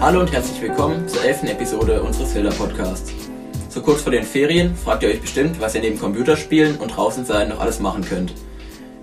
[0.00, 3.12] Hallo und herzlich willkommen zur elften Episode unseres Hilda Podcasts.
[3.68, 7.24] So kurz vor den Ferien fragt ihr euch bestimmt, was ihr neben Computerspielen und draußen
[7.24, 8.32] sein noch alles machen könnt.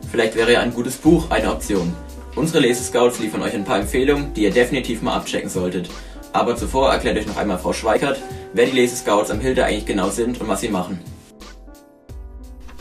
[0.10, 1.94] Vielleicht wäre ja ein gutes Buch eine Option.
[2.38, 5.90] Unsere Lesescouts liefern euch ein paar Empfehlungen, die ihr definitiv mal abchecken solltet.
[6.32, 8.18] Aber zuvor erklärt euch noch einmal Frau Schweikert,
[8.54, 11.02] wer die Lesescouts am Hilda eigentlich genau sind und was sie machen.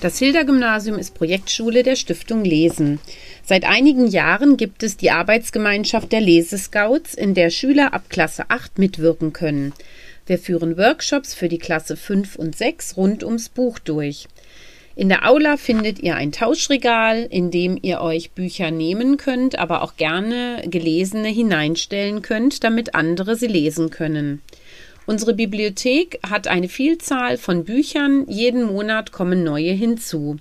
[0.00, 3.00] Das Hilda-Gymnasium ist Projektschule der Stiftung Lesen.
[3.46, 8.78] Seit einigen Jahren gibt es die Arbeitsgemeinschaft der Lesescouts, in der Schüler ab Klasse 8
[8.78, 9.74] mitwirken können.
[10.26, 14.28] Wir führen Workshops für die Klasse 5 und 6 rund ums Buch durch.
[14.96, 19.82] In der Aula findet ihr ein Tauschregal, in dem ihr euch Bücher nehmen könnt, aber
[19.82, 24.40] auch gerne gelesene hineinstellen könnt, damit andere sie lesen können.
[25.04, 30.38] Unsere Bibliothek hat eine Vielzahl von Büchern, jeden Monat kommen neue hinzu.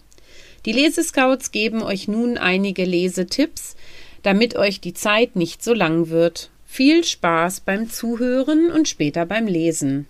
[0.66, 3.76] Die Lesescouts geben euch nun einige Lesetipps,
[4.22, 6.52] damit euch die Zeit nicht so lang wird.
[6.64, 10.08] Viel Spaß beim Zuhören und später beim Lesen.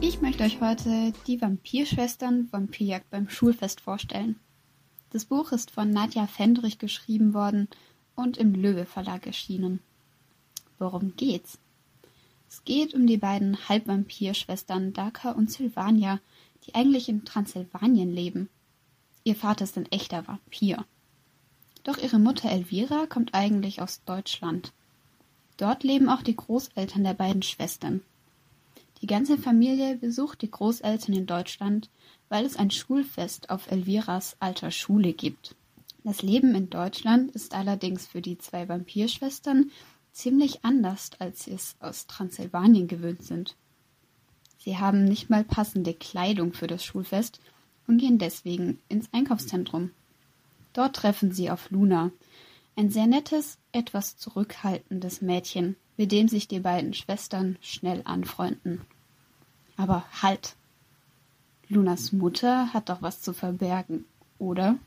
[0.00, 4.36] Ich möchte euch heute die Vampirschwestern Vampirjagd beim Schulfest vorstellen.
[5.10, 7.68] Das Buch ist von Nadja Fendrich geschrieben worden
[8.16, 9.78] und im Löwe Verlag erschienen.
[10.78, 11.58] Worum geht's?
[12.48, 16.20] Es geht um die beiden Halbvampirschwestern Daka und Sylvania,
[16.66, 18.48] die eigentlich in Transsilvanien leben.
[19.24, 20.84] Ihr Vater ist ein echter Vampir.
[21.84, 24.72] Doch ihre Mutter Elvira kommt eigentlich aus Deutschland.
[25.56, 28.02] Dort leben auch die Großeltern der beiden Schwestern.
[29.00, 31.88] Die ganze Familie besucht die Großeltern in Deutschland,
[32.28, 35.54] weil es ein Schulfest auf Elviras alter Schule gibt.
[36.04, 39.70] Das Leben in Deutschland ist allerdings für die zwei Vampirschwestern
[40.12, 43.56] ziemlich anders, als sie es aus Transsilvanien gewöhnt sind.
[44.58, 47.40] Sie haben nicht mal passende Kleidung für das Schulfest
[47.86, 49.90] und gehen deswegen ins Einkaufszentrum.
[50.72, 52.10] Dort treffen sie auf Luna,
[52.76, 58.82] ein sehr nettes, etwas zurückhaltendes Mädchen, mit dem sich die beiden Schwestern schnell anfreunden.
[59.76, 60.54] Aber halt!
[61.68, 64.04] Lunas Mutter hat doch was zu verbergen,
[64.38, 64.78] oder?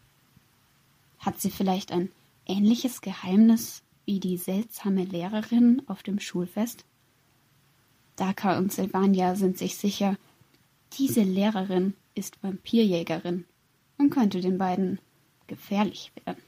[1.19, 2.09] Hat sie vielleicht ein
[2.47, 6.85] ähnliches Geheimnis wie die seltsame Lehrerin auf dem Schulfest?
[8.21, 10.15] Daka und Sylvania sind sich sicher,
[10.93, 13.45] diese Lehrerin ist Vampirjägerin
[13.97, 14.99] und könnte den beiden
[15.47, 16.43] gefährlich werden.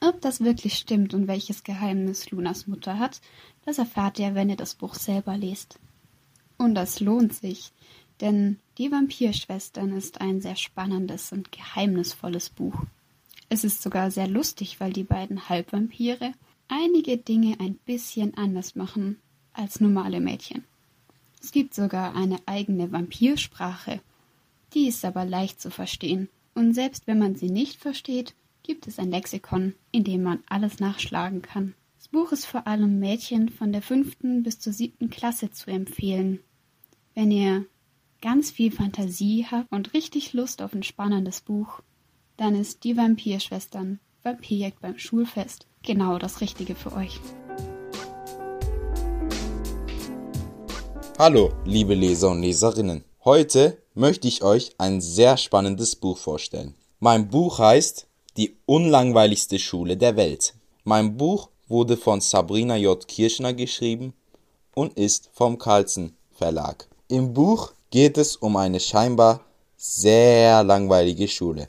[0.00, 3.20] Ob das wirklich stimmt und welches Geheimnis Lunas Mutter hat,
[3.64, 5.78] das erfahrt ihr, wenn ihr das Buch selber lest.
[6.58, 7.70] Und das lohnt sich,
[8.20, 12.74] denn Die Vampirschwestern ist ein sehr spannendes und geheimnisvolles Buch.
[13.48, 16.32] Es ist sogar sehr lustig, weil die beiden Halbvampire
[16.66, 19.18] einige Dinge ein bisschen anders machen
[19.52, 20.64] als normale Mädchen.
[21.40, 24.00] Es gibt sogar eine eigene Vampirsprache.
[24.74, 26.28] Die ist aber leicht zu verstehen.
[26.54, 30.78] Und selbst wenn man sie nicht versteht, gibt es ein Lexikon, in dem man alles
[30.78, 31.74] nachschlagen kann.
[31.98, 36.40] Das Buch ist vor allem Mädchen von der fünften bis zur siebten Klasse zu empfehlen.
[37.14, 37.66] Wenn ihr
[38.20, 41.80] ganz viel Fantasie habt und richtig Lust auf ein spannendes Buch,
[42.36, 47.20] dann ist Die Vampirschwestern Vampirjagd beim Schulfest genau das Richtige für euch.
[51.18, 53.04] Hallo, liebe Leser und Leserinnen.
[53.24, 56.74] Heute möchte ich euch ein sehr spannendes Buch vorstellen.
[57.00, 58.06] Mein Buch heißt
[58.36, 60.54] Die unlangweiligste Schule der Welt.
[60.84, 63.06] Mein Buch wurde von Sabrina J.
[63.06, 64.14] Kirschner geschrieben
[64.74, 66.88] und ist vom Carlsen Verlag.
[67.08, 69.40] Im Buch geht es um eine scheinbar
[69.76, 71.68] sehr langweilige Schule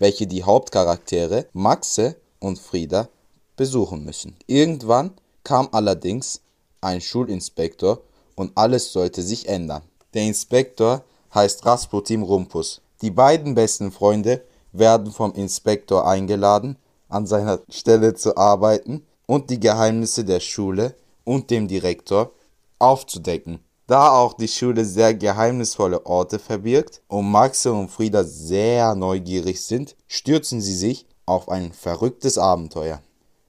[0.00, 3.08] welche die Hauptcharaktere Maxe und Frieda
[3.56, 4.34] besuchen müssen.
[4.48, 5.12] Irgendwann
[5.44, 6.40] kam allerdings
[6.80, 8.00] ein Schulinspektor
[8.36, 9.82] und alles sollte sich ändern.
[10.14, 11.04] Der Inspektor
[11.34, 12.80] heißt Rasputin Rumpus.
[13.02, 14.42] Die beiden besten Freunde
[14.72, 16.76] werden vom Inspektor eingeladen,
[17.08, 22.32] an seiner Stelle zu arbeiten und die Geheimnisse der Schule und dem Direktor
[22.78, 23.60] aufzudecken.
[23.86, 29.96] Da auch die Schule sehr geheimnisvolle Orte verbirgt und Maxe und Frieda sehr neugierig sind,
[30.06, 33.00] stürzen sie sich auf ein verrücktes Abenteuer.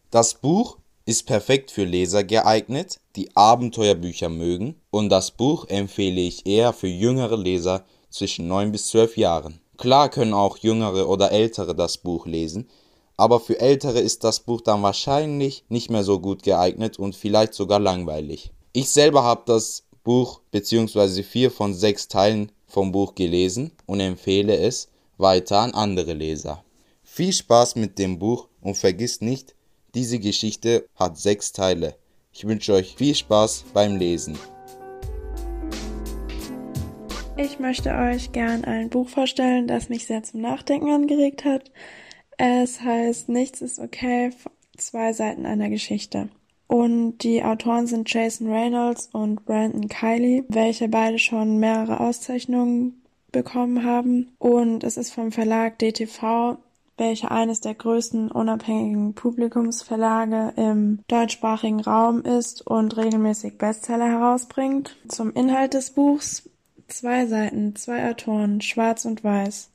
[0.09, 6.45] Das Buch ist perfekt für Leser geeignet, die Abenteuerbücher mögen, und das Buch empfehle ich
[6.45, 9.61] eher für jüngere Leser zwischen 9 bis 12 Jahren.
[9.77, 12.69] Klar können auch jüngere oder ältere das Buch lesen,
[13.17, 17.53] aber für ältere ist das Buch dann wahrscheinlich nicht mehr so gut geeignet und vielleicht
[17.53, 18.51] sogar langweilig.
[18.73, 21.23] Ich selber habe das Buch bzw.
[21.23, 26.63] vier von sechs Teilen vom Buch gelesen und empfehle es weiter an andere Leser.
[27.03, 29.55] Viel Spaß mit dem Buch und vergisst nicht,
[29.93, 31.95] diese Geschichte hat sechs Teile.
[32.41, 34.35] Ich wünsche euch viel Spaß beim Lesen.
[37.38, 41.71] Ich möchte euch gern ein Buch vorstellen, das mich sehr zum Nachdenken angeregt hat.
[42.39, 44.31] Es heißt Nichts ist okay
[44.75, 46.29] zwei Seiten einer Geschichte.
[46.65, 53.85] Und die Autoren sind Jason Reynolds und Brandon Kiley, welche beide schon mehrere Auszeichnungen bekommen
[53.85, 54.31] haben.
[54.39, 56.57] Und es ist vom Verlag DTV,
[57.01, 64.95] welcher eines der größten unabhängigen Publikumsverlage im deutschsprachigen Raum ist und regelmäßig Bestseller herausbringt.
[65.07, 66.48] Zum Inhalt des Buchs
[66.88, 69.71] zwei Seiten, zwei Autoren, schwarz und weiß.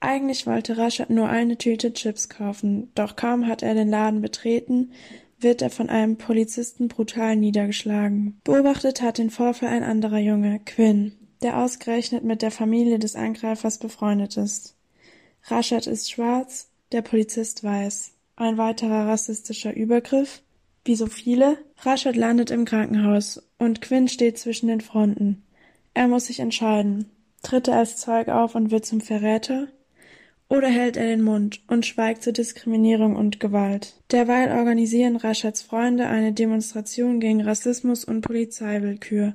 [0.00, 4.92] Eigentlich wollte Rashad nur eine Tüte Chips kaufen, doch kaum hat er den Laden betreten,
[5.38, 8.38] wird er von einem Polizisten brutal niedergeschlagen.
[8.44, 11.12] Beobachtet hat den Vorfall ein anderer Junge, Quinn,
[11.42, 14.76] der ausgerechnet mit der Familie des Angreifers befreundet ist.
[15.44, 18.12] Rashad ist schwarz, der Polizist weiß.
[18.36, 20.42] Ein weiterer rassistischer Übergriff?
[20.84, 21.58] Wie so viele?
[21.82, 25.42] Rashad landet im Krankenhaus und Quinn steht zwischen den Fronten.
[25.94, 27.10] Er muss sich entscheiden.
[27.42, 29.68] Tritt er als Zeug auf und wird zum Verräter?
[30.48, 33.94] Oder hält er den Mund und schweigt zur Diskriminierung und Gewalt?
[34.10, 39.34] Derweil organisieren Raschads Freunde eine Demonstration gegen Rassismus und Polizeiwillkür.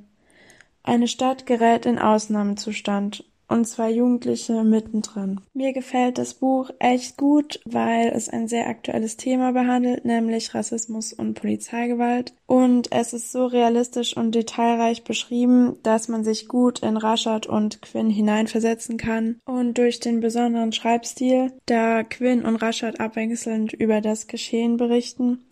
[0.83, 3.23] Eine Stadt gerät in Ausnahmezustand
[3.55, 5.39] und zwei Jugendliche mittendrin.
[5.53, 11.13] Mir gefällt das Buch echt gut, weil es ein sehr aktuelles Thema behandelt, nämlich Rassismus
[11.13, 12.33] und Polizeigewalt.
[12.45, 17.81] Und es ist so realistisch und detailreich beschrieben, dass man sich gut in Rashad und
[17.81, 19.39] Quinn hineinversetzen kann.
[19.45, 25.45] Und durch den besonderen Schreibstil, da Quinn und Rashad abwechselnd über das Geschehen berichten,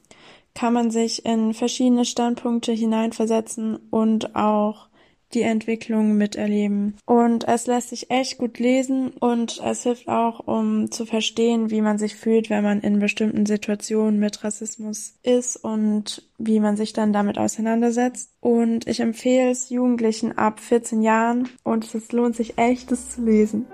[0.53, 4.88] kann man sich in verschiedene Standpunkte hineinversetzen und auch
[5.33, 6.97] die Entwicklung miterleben.
[7.06, 11.81] Und es lässt sich echt gut lesen und es hilft auch, um zu verstehen, wie
[11.81, 16.94] man sich fühlt, wenn man in bestimmten Situationen mit Rassismus ist und wie man sich
[16.94, 18.31] dann damit auseinandersetzt.
[18.39, 23.24] Und ich empfehle es Jugendlichen ab 14 Jahren und es lohnt sich echt, es zu
[23.24, 23.65] lesen.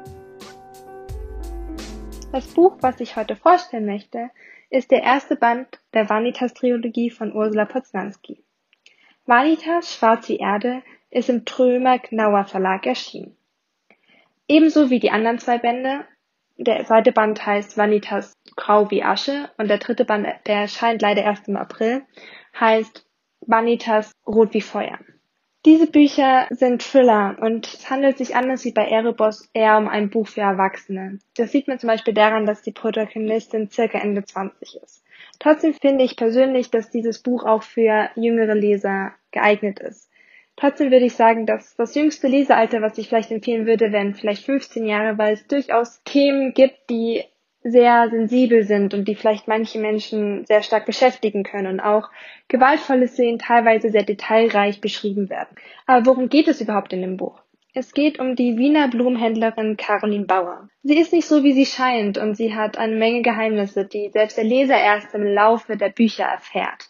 [2.31, 4.29] Das Buch, was ich heute vorstellen möchte,
[4.69, 8.43] ist der erste Band der Vanitas-Trilogie von Ursula Poznanski.
[9.25, 13.35] Vanitas, Schwarz wie Erde, ist im Trömer-Gnauer Verlag erschienen.
[14.47, 16.05] Ebenso wie die anderen zwei Bände.
[16.57, 21.23] Der zweite Band heißt Vanitas Grau wie Asche und der dritte Band, der erscheint leider
[21.23, 22.01] erst im April,
[22.59, 23.05] heißt
[23.41, 24.99] Vanitas Rot wie Feuer.
[25.65, 30.09] Diese Bücher sind Thriller und es handelt sich anders wie bei Erebos eher um ein
[30.09, 31.19] Buch für Erwachsene.
[31.35, 35.03] Das sieht man zum Beispiel daran, dass die Protagonistin circa Ende 20 ist.
[35.37, 40.08] Trotzdem finde ich persönlich, dass dieses Buch auch für jüngere Leser geeignet ist.
[40.59, 44.43] Trotzdem würde ich sagen, dass das jüngste Lesealter, was ich vielleicht empfehlen würde, wären vielleicht
[44.43, 47.23] 15 Jahre, weil es durchaus Themen gibt, die
[47.63, 52.09] sehr sensibel sind und die vielleicht manche Menschen sehr stark beschäftigen können und auch
[52.49, 55.55] gewaltvolle Szenen teilweise sehr detailreich beschrieben werden.
[55.85, 57.39] Aber worum geht es überhaupt in dem Buch?
[57.73, 60.67] Es geht um die Wiener Blumenhändlerin Caroline Bauer.
[60.83, 64.35] Sie ist nicht so, wie sie scheint und sie hat eine Menge Geheimnisse, die selbst
[64.35, 66.89] der Leser erst im Laufe der Bücher erfährt.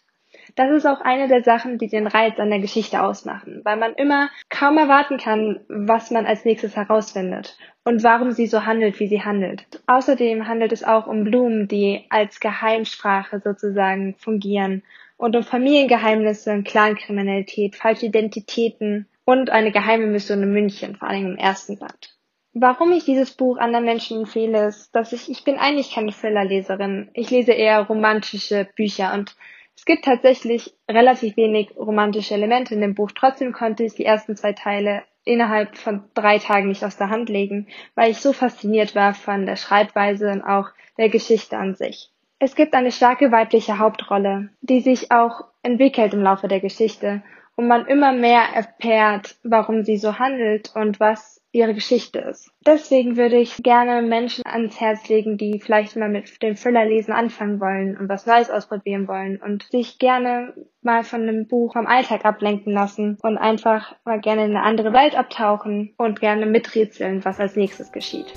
[0.60, 3.94] Das ist auch eine der Sachen, die den Reiz an der Geschichte ausmachen, weil man
[3.94, 9.08] immer kaum erwarten kann, was man als nächstes herausfindet und warum sie so handelt, wie
[9.08, 9.64] sie handelt.
[9.88, 14.84] Außerdem handelt es auch um Blumen, die als Geheimsprache sozusagen fungieren
[15.16, 21.38] und um Familiengeheimnisse, Clankriminalität, falsche Identitäten und eine geheime Mission in München, vor allem im
[21.38, 22.18] ersten Band.
[22.52, 27.12] Warum ich dieses Buch anderen Menschen empfehle, ist, dass ich, ich bin eigentlich keine Thriller-Leserin.
[27.14, 29.38] Ich lese eher romantische Bücher und
[29.80, 33.12] es gibt tatsächlich relativ wenig romantische Elemente in dem Buch.
[33.16, 37.30] Trotzdem konnte ich die ersten zwei Teile innerhalb von drei Tagen nicht aus der Hand
[37.30, 40.68] legen, weil ich so fasziniert war von der Schreibweise und auch
[40.98, 42.12] der Geschichte an sich.
[42.40, 47.24] Es gibt eine starke weibliche Hauptrolle, die sich auch entwickelt im Laufe der Geschichte
[47.56, 52.52] und man immer mehr erfährt, warum sie so handelt und was ihre Geschichte ist.
[52.66, 57.60] Deswegen würde ich gerne Menschen ans Herz legen, die vielleicht mal mit dem Thriller-Lesen anfangen
[57.60, 62.24] wollen und was Neues ausprobieren wollen und sich gerne mal von einem Buch vom Alltag
[62.24, 67.40] ablenken lassen und einfach mal gerne in eine andere Welt abtauchen und gerne miträtseln, was
[67.40, 68.28] als nächstes geschieht.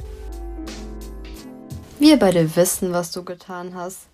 [1.99, 4.09] Wir beide wissen, was du getan hast.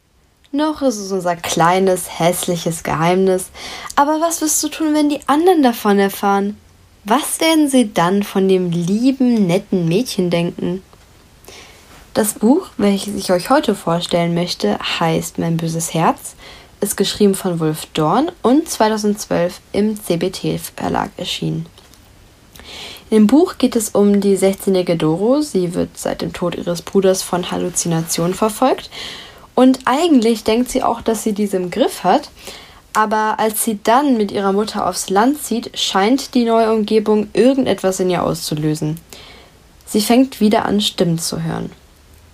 [0.51, 3.51] Noch ist es unser kleines, hässliches Geheimnis.
[3.97, 6.57] Aber was wirst du tun, wenn die anderen davon erfahren?
[7.05, 10.83] Was werden Sie dann von dem lieben, netten Mädchen denken?
[12.13, 16.35] Das Buch, welches ich euch heute vorstellen möchte, heißt Mein böses Herz,
[16.81, 21.67] ist geschrieben von Wolf Dorn und 2012 im CBT Verlag erschienen.
[23.11, 25.41] Dem Buch geht es um die 16-jährige Doro.
[25.41, 28.91] Sie wird seit dem Tod ihres Bruders von Halluzinationen verfolgt.
[29.55, 32.31] Und eigentlich denkt sie auch, dass sie diese im Griff hat,
[32.99, 38.01] aber als sie dann mit ihrer Mutter aufs Land zieht, scheint die neue Umgebung irgendetwas
[38.01, 38.99] in ihr auszulösen.
[39.87, 41.71] Sie fängt wieder an, Stimmen zu hören.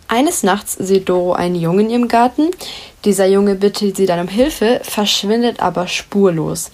[0.08, 2.50] Eines Nachts sieht Doro einen Jungen ihrem Garten.
[3.04, 6.70] Dieser Junge bittet sie dann um Hilfe, verschwindet aber spurlos.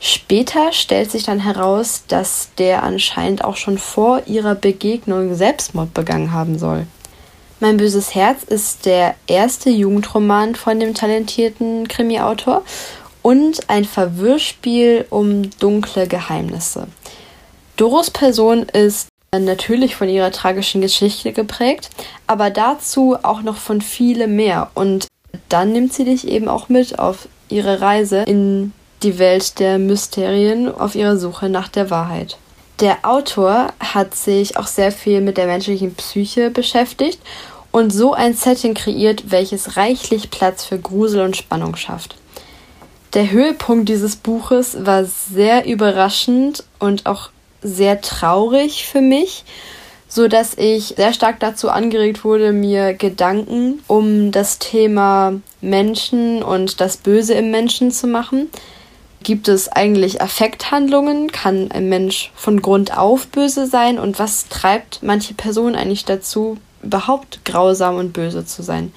[0.00, 6.32] Später stellt sich dann heraus, dass der anscheinend auch schon vor ihrer Begegnung Selbstmord begangen
[6.32, 6.86] haben soll.
[7.60, 12.64] Mein böses Herz ist der erste Jugendroman von dem talentierten Krimi-Autor
[13.22, 16.88] und ein Verwirrspiel um dunkle Geheimnisse.
[17.76, 21.88] Doros Person ist natürlich von ihrer tragischen Geschichte geprägt,
[22.26, 24.70] aber dazu auch noch von viele mehr.
[24.74, 25.06] Und
[25.48, 30.72] dann nimmt sie dich eben auch mit auf ihre Reise in die Welt der Mysterien,
[30.72, 32.36] auf ihrer Suche nach der Wahrheit.
[32.80, 37.20] Der Autor hat sich auch sehr viel mit der menschlichen Psyche beschäftigt
[37.70, 42.16] und so ein Setting kreiert, welches reichlich Platz für Grusel und Spannung schafft.
[43.14, 47.28] Der Höhepunkt dieses Buches war sehr überraschend und auch
[47.60, 49.44] sehr traurig für mich,
[50.08, 56.80] so dass ich sehr stark dazu angeregt wurde, mir Gedanken um das Thema Menschen und
[56.80, 58.48] das Böse im Menschen zu machen.
[59.22, 61.30] Gibt es eigentlich Affekthandlungen?
[61.30, 63.98] Kann ein Mensch von Grund auf böse sein?
[63.98, 68.90] Und was treibt manche Personen eigentlich dazu, überhaupt grausam und böse zu sein?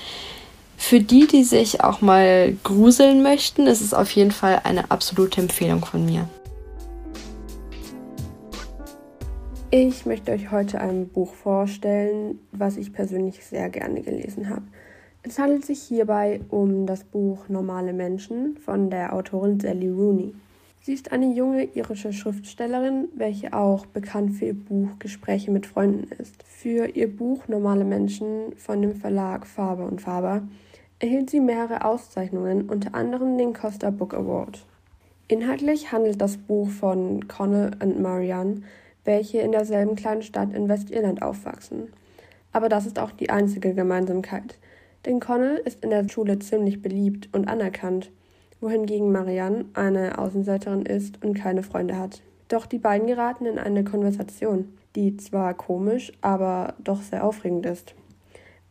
[0.77, 5.41] Für die, die sich auch mal gruseln möchten, ist es auf jeden Fall eine absolute
[5.41, 6.27] Empfehlung von mir.
[9.72, 14.63] Ich möchte euch heute ein Buch vorstellen, was ich persönlich sehr gerne gelesen habe.
[15.24, 20.36] Es handelt sich hierbei um das Buch Normale Menschen von der Autorin Sally Rooney.
[20.86, 26.12] Sie ist eine junge irische Schriftstellerin, welche auch bekannt für ihr Buch Gespräche mit Freunden
[26.22, 26.44] ist.
[26.44, 30.44] Für ihr Buch Normale Menschen von dem Verlag Faber und Faber
[31.00, 34.63] erhielt sie mehrere Auszeichnungen, unter anderem den Costa Book Award.
[35.27, 38.62] Inhaltlich handelt das Buch von Connell und Marianne,
[39.06, 41.88] welche in derselben kleinen Stadt in Westirland aufwachsen.
[42.51, 44.60] Aber das ist auch die einzige Gemeinsamkeit.
[45.08, 48.12] Denn Connell ist in der Schule ziemlich beliebt und anerkannt,
[48.65, 52.24] wohingegen Marianne eine Außenseiterin ist und keine Freunde hat.
[52.48, 57.93] Doch die beiden geraten in eine Konversation, die zwar komisch, aber doch sehr aufregend ist.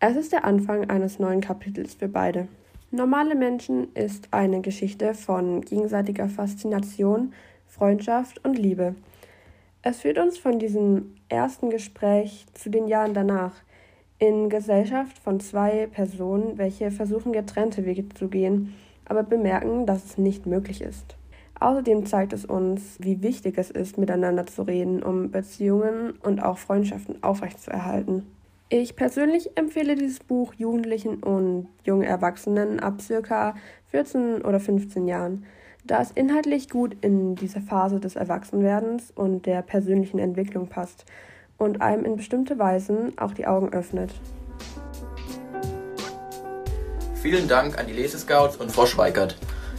[0.01, 2.49] Es ist der Anfang eines neuen Kapitels für beide.
[2.91, 7.33] Normale Menschen ist eine Geschichte von gegenseitiger Faszination,
[7.69, 8.97] Freundschaft und Liebe.
[9.83, 13.53] Es führt uns von diesem ersten Gespräch zu den Jahren danach,
[14.19, 18.75] in Gesellschaft von zwei Personen, welche versuchen, getrennte Wege zu gehen,
[19.07, 21.17] aber bemerken, dass es nicht möglich ist.
[21.61, 26.59] Außerdem zeigt es uns, wie wichtig es ist, miteinander zu reden, um Beziehungen und auch
[26.59, 28.27] Freundschaften aufrechtzuerhalten.
[28.69, 33.55] Ich persönlich empfehle dieses Buch Jugendlichen und jungen Erwachsenen ab circa
[33.91, 35.45] 14 oder 15 Jahren
[35.85, 41.05] da es inhaltlich gut in diese Phase des Erwachsenwerdens und der persönlichen Entwicklung passt
[41.59, 44.11] und einem in bestimmte Weisen auch die Augen öffnet.
[47.25, 49.35] Vielen Dank an die Lesescouts und Frau Schweikert.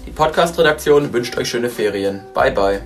[0.07, 2.21] Die Podcast-Redaktion wünscht euch schöne Ferien.
[2.33, 2.81] Bye bye.